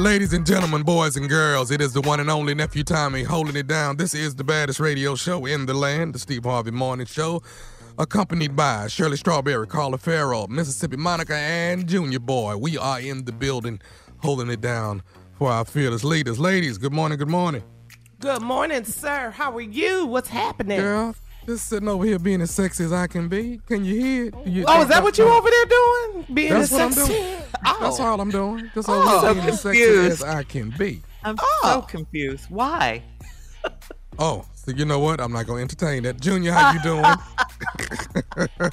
Ladies 0.00 0.32
and 0.32 0.46
gentlemen, 0.46 0.82
boys 0.82 1.18
and 1.18 1.28
girls, 1.28 1.70
it 1.70 1.82
is 1.82 1.92
the 1.92 2.00
one 2.00 2.20
and 2.20 2.30
only 2.30 2.54
Nephew 2.54 2.82
Tommy 2.82 3.22
holding 3.22 3.54
it 3.54 3.66
down. 3.66 3.98
This 3.98 4.14
is 4.14 4.34
the 4.34 4.42
baddest 4.42 4.80
radio 4.80 5.14
show 5.14 5.44
in 5.44 5.66
the 5.66 5.74
land, 5.74 6.14
the 6.14 6.18
Steve 6.18 6.44
Harvey 6.44 6.70
Morning 6.70 7.04
Show, 7.04 7.42
accompanied 7.98 8.56
by 8.56 8.86
Shirley 8.86 9.18
Strawberry, 9.18 9.66
Carla 9.66 9.98
Ferrell, 9.98 10.48
Mississippi 10.48 10.96
Monica, 10.96 11.34
and 11.34 11.86
Junior 11.86 12.18
Boy. 12.18 12.56
We 12.56 12.78
are 12.78 12.98
in 12.98 13.26
the 13.26 13.32
building 13.32 13.78
holding 14.20 14.48
it 14.48 14.62
down 14.62 15.02
for 15.34 15.50
our 15.50 15.66
fearless 15.66 16.02
leaders. 16.02 16.40
Ladies, 16.40 16.78
good 16.78 16.94
morning, 16.94 17.18
good 17.18 17.28
morning. 17.28 17.62
Good 18.20 18.40
morning, 18.40 18.84
sir. 18.84 19.30
How 19.30 19.54
are 19.54 19.60
you? 19.60 20.06
What's 20.06 20.30
happening? 20.30 20.80
Girl, 20.80 21.14
just 21.46 21.66
sitting 21.68 21.88
over 21.88 22.04
here 22.04 22.18
being 22.18 22.40
as 22.40 22.50
sexy 22.50 22.84
as 22.84 22.92
I 22.92 23.06
can 23.06 23.28
be. 23.28 23.60
Can 23.66 23.84
you 23.84 24.00
hear 24.00 24.24
it? 24.26 24.34
You, 24.46 24.64
oh, 24.68 24.82
is 24.82 24.88
that 24.88 25.02
what 25.02 25.16
you 25.18 25.24
over 25.28 25.48
there 25.50 25.64
doing? 25.66 26.26
Being 26.34 26.50
That's 26.52 26.64
as 26.64 26.72
what 26.72 26.82
I'm 26.82 26.92
sexy? 26.92 27.12
doing. 27.14 27.36
Oh. 27.66 27.76
That's 27.80 28.00
all 28.00 28.20
I'm 28.20 28.30
doing. 28.30 28.70
Just 28.74 28.88
Oh, 28.88 28.92
over 28.94 29.08
so 29.10 29.20
here 29.20 29.34
being 29.34 29.48
as 29.48 29.60
sexy 29.60 29.84
confused. 29.84 30.12
as 30.12 30.22
I 30.22 30.42
can 30.44 30.70
be. 30.78 31.02
I'm 31.24 31.36
Oh. 31.40 31.60
so 31.62 31.82
confused. 31.82 32.46
Why? 32.50 33.02
Oh, 34.18 34.44
so 34.54 34.72
you 34.72 34.84
know 34.84 34.98
what? 34.98 35.18
I'm 35.18 35.32
not 35.32 35.46
gonna 35.46 35.62
entertain 35.62 36.02
that. 36.02 36.20
Junior, 36.20 36.52
how 36.52 36.72
you 36.72 36.82
doing? 36.82 37.04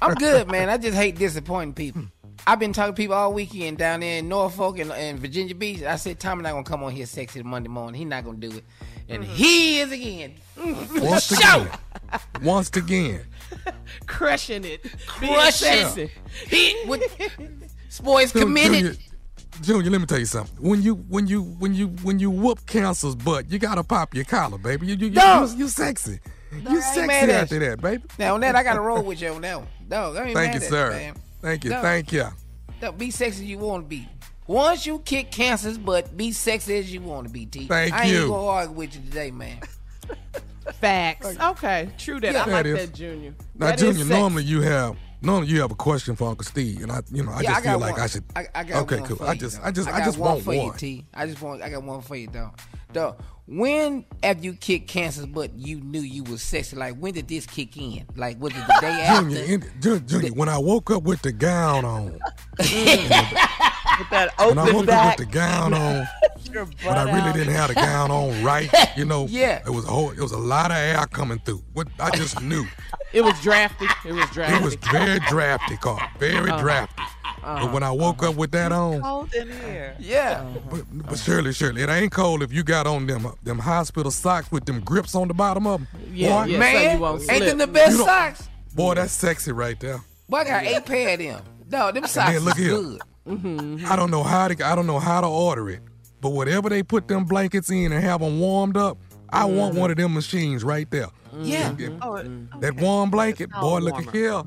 I'm 0.00 0.14
good, 0.14 0.48
man. 0.48 0.68
I 0.68 0.76
just 0.76 0.96
hate 0.96 1.16
disappointing 1.18 1.74
people. 1.74 2.02
I've 2.46 2.58
been 2.58 2.72
talking 2.72 2.94
to 2.94 2.96
people 2.96 3.14
all 3.14 3.32
weekend 3.32 3.78
down 3.78 4.00
there 4.00 4.18
in 4.18 4.28
Norfolk 4.28 4.78
and, 4.78 4.90
and 4.92 5.18
Virginia 5.18 5.54
Beach. 5.54 5.82
I 5.82 5.96
said, 5.96 6.18
Tommy 6.18 6.42
not 6.42 6.52
gonna 6.52 6.64
come 6.64 6.82
on 6.82 6.92
here 6.92 7.06
sexy 7.06 7.42
Monday 7.42 7.68
morning. 7.68 7.98
He 7.98 8.04
not 8.04 8.24
gonna 8.24 8.38
do 8.38 8.50
it. 8.50 8.64
And 9.08 9.22
mm-hmm. 9.22 9.34
he 9.34 9.80
is 9.80 9.92
again. 9.92 10.34
Once 11.00 11.26
Show! 11.26 11.62
again. 11.62 11.78
Once 12.42 12.68
again. 12.76 13.20
Crushing 14.06 14.64
it. 14.64 14.82
Being 15.20 15.34
Crushing 15.34 16.04
it. 16.04 16.10
He 16.48 16.82
with 16.86 17.02
boys 18.02 18.32
Junior- 18.32 18.46
committed. 18.46 18.72
Junior, 18.72 18.96
Junior, 19.60 19.90
let 19.90 20.00
me 20.00 20.06
tell 20.06 20.18
you 20.18 20.26
something. 20.26 20.68
When 20.68 20.82
you 20.82 20.94
when 20.94 21.26
you 21.26 21.42
when 21.42 21.74
you 21.74 21.88
when 22.02 22.18
you 22.18 22.30
whoop 22.30 22.66
cancer's 22.66 23.14
butt, 23.14 23.50
you 23.50 23.58
gotta 23.58 23.84
pop 23.84 24.14
your 24.14 24.24
collar, 24.24 24.58
baby. 24.58 24.86
You 24.86 24.94
you 24.94 25.06
you, 25.08 25.12
No. 25.12 25.44
you, 25.44 25.58
you 25.58 25.68
sexy. 25.68 26.18
No, 26.50 26.72
you 26.72 26.78
I 26.78 26.80
sexy 26.80 27.32
after 27.32 27.58
that, 27.60 27.80
baby. 27.80 28.02
Now 28.18 28.34
on 28.34 28.40
that, 28.40 28.56
I 28.56 28.62
gotta 28.62 28.80
roll 28.80 29.02
with 29.02 29.20
you 29.20 29.28
on 29.28 29.42
that 29.42 29.58
one. 29.58 29.68
No, 29.88 30.14
I 30.14 30.24
ain't 30.24 30.34
Thank 30.34 30.34
mad 30.34 30.54
you, 30.54 30.60
at 30.60 30.62
sir. 30.62 30.90
man. 30.90 31.14
Thank 31.42 31.64
you, 31.64 31.70
No. 31.70 31.82
thank 31.82 32.12
you. 32.12 32.24
No, 32.80 32.92
be 32.92 33.10
sexy 33.10 33.42
as 33.42 33.48
you 33.50 33.58
want 33.58 33.84
to 33.84 33.88
be. 33.88 34.08
Once 34.46 34.86
you 34.86 34.98
kick 35.00 35.30
cancers, 35.30 35.76
butt 35.78 36.16
be 36.16 36.32
sexy 36.32 36.76
as 36.78 36.92
you 36.92 37.00
want 37.00 37.26
to 37.26 37.32
be, 37.32 37.46
T. 37.46 37.66
Thank 37.66 37.90
you. 37.92 37.96
I 37.98 38.02
ain't 38.02 38.12
you. 38.12 38.28
gonna 38.28 38.46
argue 38.46 38.74
with 38.74 38.94
you 38.94 39.02
today, 39.02 39.30
man. 39.30 39.58
Facts. 40.74 41.36
Okay, 41.38 41.88
true 41.98 42.20
that. 42.20 42.32
Yeah. 42.32 42.42
I 42.42 42.46
like 42.46 42.50
That 42.64 42.66
is- 42.66 42.86
that, 42.90 42.94
Junior. 42.94 43.34
Now, 43.56 43.66
That 43.66 43.82
is 43.82 43.98
Junior, 43.98 44.14
normally 44.14 44.44
you 44.44 44.60
have 44.62 44.96
normally 45.20 45.48
you 45.48 45.60
have 45.60 45.70
a 45.72 45.76
question 45.76 46.16
for 46.16 46.28
Uncle 46.28 46.44
Steve, 46.44 46.82
and 46.82 46.92
I 46.92 47.02
you 47.10 47.24
know 47.24 47.32
I 47.32 47.40
yeah, 47.40 47.50
just 47.54 47.66
I 47.66 47.70
feel 47.70 47.78
like 47.78 47.92
one. 47.92 48.00
I 48.00 48.06
should. 48.06 48.24
I, 48.36 48.46
I 48.54 48.64
got 48.64 48.82
okay, 48.84 49.00
one 49.00 49.08
cool. 49.08 49.16
For 49.16 49.24
I 49.26 49.32
you, 49.32 49.40
just 49.40 49.60
though. 49.60 49.66
I 49.66 49.70
just 49.72 49.88
I, 49.88 49.98
got 49.98 50.04
just 50.04 50.18
one 50.18 50.30
want 50.32 50.44
for 50.44 50.54
one. 50.56 50.66
you, 50.66 50.72
T. 50.76 51.06
I 51.14 51.26
just 51.26 51.42
want 51.42 51.62
I 51.62 51.70
got 51.70 51.82
one 51.82 52.00
for 52.00 52.16
you, 52.16 52.28
though. 52.28 52.50
Though, 52.92 53.16
when 53.58 54.04
after 54.22 54.42
you 54.44 54.54
kicked 54.54 54.88
cancers, 54.88 55.26
butt 55.26 55.50
you 55.56 55.80
knew 55.80 56.00
you 56.00 56.24
was 56.24 56.42
sexy, 56.42 56.76
like 56.76 56.96
when 56.96 57.12
did 57.14 57.28
this 57.28 57.46
kick 57.46 57.76
in? 57.76 58.06
Like 58.16 58.40
was 58.40 58.52
it 58.52 58.66
the 58.66 58.78
day 58.80 59.00
after? 59.02 59.28
Junior, 59.28 59.42
in, 59.44 59.64
Junior, 59.80 60.00
Junior, 60.00 60.30
when 60.30 60.48
I 60.48 60.58
woke 60.58 60.90
up 60.90 61.02
with 61.02 61.22
the 61.22 61.32
gown 61.32 61.84
on, 61.84 62.18
With 63.98 64.08
that 64.10 64.30
when 64.38 64.58
I 64.58 64.62
open 64.62 64.74
woke 64.76 64.86
back. 64.86 65.12
up 65.14 65.18
with 65.18 65.28
the 65.28 65.32
gown 65.32 65.74
on, 65.74 66.06
but 66.84 66.96
I 66.98 67.04
really 67.04 67.18
out. 67.18 67.34
didn't 67.34 67.52
have 67.54 67.68
the 67.68 67.74
gown 67.74 68.10
on 68.10 68.42
right. 68.42 68.70
You 68.96 69.04
know, 69.04 69.26
Yeah. 69.28 69.62
it 69.66 69.70
was 69.70 69.84
a 69.84 69.88
whole, 69.88 70.10
it 70.10 70.20
was 70.20 70.32
a 70.32 70.38
lot 70.38 70.70
of 70.70 70.76
air 70.78 71.04
coming 71.06 71.38
through. 71.44 71.62
What 71.74 71.88
I 72.00 72.10
just 72.16 72.40
knew, 72.40 72.64
It 73.12 73.22
was 73.22 73.38
drafty. 73.42 73.86
It 74.06 74.12
was 74.12 74.28
drafty. 74.30 74.56
it 74.56 74.62
was 74.62 74.74
very 74.90 75.18
drafty, 75.28 75.76
car, 75.76 76.00
very 76.18 76.50
uh-huh. 76.50 76.60
drafty. 76.62 77.01
But 77.42 77.72
when 77.72 77.82
I 77.82 77.86
uh-huh. 77.86 77.94
woke 77.96 78.22
up 78.22 78.36
with 78.36 78.52
that 78.52 78.70
on, 78.70 79.02
cold 79.02 79.34
in 79.34 79.50
here. 79.50 79.96
yeah. 79.98 80.44
Uh-huh. 80.44 80.58
but, 80.70 81.06
but 81.08 81.18
surely, 81.18 81.52
surely, 81.52 81.82
it 81.82 81.88
ain't 81.88 82.12
cold 82.12 82.42
if 82.42 82.52
you 82.52 82.62
got 82.62 82.86
on 82.86 83.06
them 83.06 83.26
uh, 83.26 83.32
them 83.42 83.58
hospital 83.58 84.12
socks 84.12 84.50
with 84.52 84.64
them 84.64 84.80
grips 84.80 85.14
on 85.14 85.28
the 85.28 85.34
bottom 85.34 85.66
of 85.66 85.80
them. 85.80 85.88
Yeah, 86.12 86.44
boy, 86.44 86.50
yeah. 86.50 86.54
so 86.54 86.58
Man, 86.58 87.00
won't 87.00 87.30
ain't 87.30 87.44
them 87.44 87.58
the 87.58 87.66
best 87.66 87.96
socks? 87.96 88.48
boy, 88.74 88.94
that's 88.94 89.12
sexy 89.12 89.52
right 89.52 89.78
there. 89.80 90.00
Boy, 90.28 90.38
I 90.38 90.44
got 90.44 90.64
eight 90.64 90.86
pair 90.86 91.14
of 91.14 91.18
them. 91.18 91.42
No, 91.70 91.90
them 91.90 92.06
socks 92.06 92.32
then 92.32 92.42
look 92.42 92.56
here. 92.56 92.76
good. 92.76 93.00
Mm-hmm. 93.26 93.86
I 93.90 93.96
don't 93.96 94.10
know 94.10 94.22
how 94.22 94.48
to 94.48 94.66
I 94.66 94.74
don't 94.74 94.86
know 94.86 94.98
how 95.00 95.20
to 95.20 95.26
order 95.26 95.68
it, 95.68 95.80
but 96.20 96.30
whatever 96.30 96.68
they 96.68 96.82
put 96.82 97.08
them 97.08 97.24
blankets 97.24 97.70
in 97.70 97.92
and 97.92 98.02
have 98.02 98.20
them 98.20 98.38
warmed 98.38 98.76
up, 98.76 98.98
I 99.30 99.42
mm-hmm. 99.42 99.56
want 99.56 99.74
one 99.74 99.90
of 99.90 99.96
them 99.96 100.14
machines 100.14 100.62
right 100.62 100.88
there. 100.90 101.08
Yeah. 101.40 101.74
Oh, 102.02 102.16
That 102.16 102.26
mm-hmm. 102.26 102.80
warm 102.80 103.10
blanket, 103.10 103.50
boy, 103.50 103.78
look 103.78 103.94
at 103.94 104.14
here. 104.14 104.42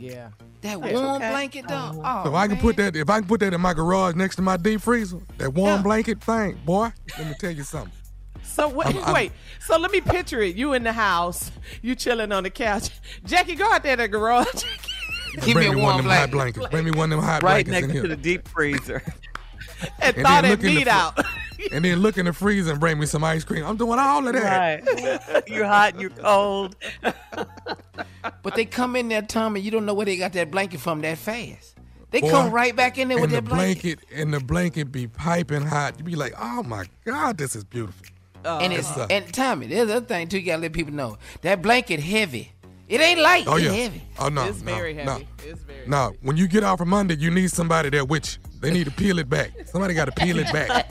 Yeah. 0.00 0.28
That 0.62 0.80
warm 0.80 1.16
okay. 1.16 1.30
blanket 1.30 1.66
though. 1.68 1.92
Oh, 1.94 2.02
oh, 2.04 2.24
So 2.24 2.30
if 2.30 2.34
I 2.34 2.46
can 2.46 2.54
man. 2.56 2.62
put 2.62 2.76
that, 2.76 2.96
if 2.96 3.08
I 3.08 3.20
can 3.20 3.28
put 3.28 3.40
that 3.40 3.54
in 3.54 3.60
my 3.60 3.74
garage 3.74 4.14
next 4.16 4.36
to 4.36 4.42
my 4.42 4.56
deep 4.56 4.80
freezer, 4.80 5.18
that 5.38 5.52
warm 5.54 5.76
Yeah. 5.78 5.82
blanket 5.82 6.20
thing, 6.22 6.58
boy, 6.64 6.90
let 7.18 7.28
me 7.28 7.34
tell 7.38 7.50
you 7.52 7.62
something. 7.62 7.92
So 8.42 8.68
wait, 8.68 8.86
I'm- 8.88 9.04
I'm- 9.04 9.14
wait. 9.14 9.32
So 9.60 9.78
let 9.78 9.90
me 9.92 10.00
picture 10.00 10.40
it. 10.42 10.56
You 10.56 10.72
in 10.72 10.82
the 10.82 10.92
house, 10.92 11.50
you 11.82 11.94
chilling 11.94 12.32
on 12.32 12.42
the 12.42 12.50
couch. 12.50 12.90
Jackie, 13.24 13.54
go 13.54 13.70
out 13.70 13.82
there 13.82 13.96
to 13.96 14.02
the 14.02 14.08
garage. 14.08 14.64
Give 15.44 15.54
Bring 15.54 15.56
me 15.56 15.60
me 15.60 15.66
a 15.66 15.70
one 15.70 15.78
warm 15.82 15.98
of 15.98 16.04
them 16.04 16.12
hot 16.12 16.30
blanket. 16.30 16.54
blankets. 16.60 16.66
Bring 16.72 16.84
me 16.86 16.90
one 16.90 17.12
of 17.12 17.18
them 17.18 17.24
hot 17.28 17.40
blankets. 17.42 17.44
Right 17.44 17.66
blankets 17.66 17.70
next 17.72 17.84
in 17.84 18.02
to 18.02 18.08
here. 18.08 18.16
the 18.16 18.22
deep 18.22 18.48
freezer. 18.48 19.02
and 20.00 20.16
And 20.16 20.26
thaw 20.26 20.40
then 20.40 20.42
that 20.42 20.50
look 20.50 20.60
in 20.60 20.66
the 20.66 20.74
meat 20.74 20.88
out. 20.88 21.18
and 21.72 21.84
then 21.84 21.98
look 22.00 22.16
in 22.18 22.24
the 22.26 22.32
freezer 22.32 22.70
and 22.72 22.80
bring 22.80 22.98
me 22.98 23.06
some 23.06 23.22
ice 23.22 23.44
cream. 23.44 23.64
I'm 23.64 23.76
doing 23.76 23.98
all 23.98 24.26
of 24.26 24.32
that. 24.32 24.82
Right. 24.84 25.42
you're 25.48 25.66
hot 25.66 26.00
you're 26.00 26.10
cold. 26.10 26.74
But 28.48 28.56
they 28.56 28.64
come 28.64 28.96
in 28.96 29.10
there, 29.10 29.20
Tommy. 29.20 29.60
You 29.60 29.70
don't 29.70 29.84
know 29.84 29.92
where 29.92 30.06
they 30.06 30.16
got 30.16 30.32
that 30.32 30.50
blanket 30.50 30.80
from 30.80 31.02
that 31.02 31.18
fast. 31.18 31.76
They 32.10 32.22
Boy, 32.22 32.30
come 32.30 32.50
right 32.50 32.74
back 32.74 32.96
in 32.96 33.08
there 33.08 33.18
with 33.18 33.24
and 33.24 33.32
the 33.32 33.36
that 33.42 33.44
blanket. 33.44 33.98
blanket 34.00 34.18
and 34.22 34.32
the 34.32 34.40
blanket 34.40 34.90
be 34.90 35.06
piping 35.06 35.60
hot. 35.66 35.98
You 35.98 36.04
be 36.04 36.16
like, 36.16 36.32
oh 36.40 36.62
my 36.62 36.86
God, 37.04 37.36
this 37.36 37.54
is 37.54 37.62
beautiful. 37.62 38.06
Uh, 38.46 38.60
and 38.62 38.72
it's 38.72 38.88
Yes, 38.88 38.94
sir. 38.94 39.06
and 39.10 39.34
Tommy, 39.34 39.66
there's 39.66 39.90
other 39.90 40.06
thing 40.06 40.28
too. 40.28 40.38
You 40.38 40.46
gotta 40.46 40.62
let 40.62 40.72
people 40.72 40.94
know 40.94 41.18
that 41.42 41.60
blanket 41.60 42.00
heavy. 42.00 42.52
It 42.88 43.02
ain't 43.02 43.20
light. 43.20 43.44
Oh 43.46 43.56
it's 43.56 43.66
yeah. 43.66 43.72
heavy. 43.72 44.02
Oh 44.18 44.28
no. 44.30 44.46
it's 44.46 44.62
no, 44.62 44.74
very 44.74 44.94
no. 44.94 45.02
heavy. 45.12 45.28
It's 45.44 45.62
very. 45.64 45.86
No, 45.86 46.14
when 46.22 46.38
you 46.38 46.48
get 46.48 46.64
out 46.64 46.78
from 46.78 46.94
under, 46.94 47.12
you 47.12 47.30
need 47.30 47.50
somebody 47.50 47.90
there 47.90 48.06
with 48.06 48.38
you. 48.38 48.50
They 48.60 48.70
need 48.70 48.84
to 48.84 48.90
peel 48.90 49.18
it 49.18 49.28
back. 49.28 49.52
Somebody 49.66 49.92
got 49.92 50.06
to 50.06 50.12
peel 50.12 50.38
it 50.38 50.50
back. 50.50 50.88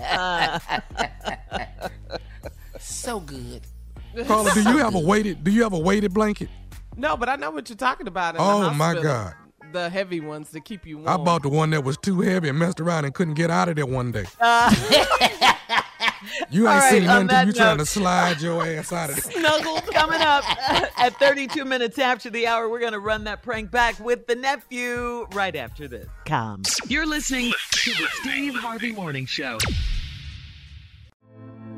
So 2.79 3.19
good. 3.19 3.61
Carla, 4.27 4.51
do 4.53 4.61
you 4.61 4.77
have 4.77 4.95
a 4.95 4.99
weighted? 5.05 5.43
Do 5.43 5.51
you 5.51 5.63
have 5.63 5.73
a 5.73 5.79
weighted 5.79 6.13
blanket? 6.13 6.49
No, 6.97 7.15
but 7.15 7.29
I 7.29 7.35
know 7.35 7.51
what 7.51 7.69
you're 7.69 7.77
talking 7.77 8.07
about. 8.07 8.35
In 8.35 8.41
Oh, 8.41 8.63
the 8.65 8.71
my. 8.71 8.93
God. 8.95 9.33
The 9.71 9.89
heavy 9.89 10.19
ones 10.21 10.49
to 10.51 10.59
keep 10.61 10.85
you 10.87 10.97
warm. 10.97 11.09
I 11.09 11.17
bought 11.23 11.43
the 11.43 11.49
one 11.49 11.69
that 11.71 11.83
was 11.83 11.97
too 11.97 12.21
heavy 12.21 12.47
and 12.49 12.57
messed 12.57 12.79
around 12.79 13.05
and 13.05 13.13
couldn't 13.13 13.33
get 13.33 13.51
out 13.51 13.67
of 13.69 13.75
there 13.75 13.85
one 13.85 14.11
day. 14.13 14.23
Uh, 14.39 14.73
you 16.49 16.61
ain't 16.67 16.75
All 16.75 16.79
right, 16.79 16.91
seen 16.91 17.03
nothing 17.03 17.27
till 17.27 17.35
that 17.35 17.47
you 17.47 17.53
trying 17.53 17.77
to 17.77 17.85
slide 17.85 18.39
your 18.41 18.65
ass 18.65 18.93
out 18.93 19.09
of 19.09 19.17
there. 19.21 19.31
Snuggled 19.33 19.85
coming 19.93 20.21
up 20.21 20.45
at 20.97 21.19
32 21.19 21.65
minutes 21.65 21.99
after 21.99 22.29
the 22.29 22.47
hour. 22.47 22.69
We're 22.69 22.79
going 22.79 22.93
to 22.93 22.99
run 22.99 23.25
that 23.25 23.43
prank 23.43 23.69
back 23.69 23.99
with 23.99 24.25
the 24.25 24.35
nephew 24.35 25.27
right 25.33 25.55
after 25.55 25.87
this. 25.89 26.07
Come. 26.25 26.63
You're 26.87 27.05
listening 27.05 27.51
to 27.71 27.91
the 27.91 28.07
Steve 28.21 28.55
Harvey 28.55 28.93
Morning 28.93 29.25
Show. 29.25 29.57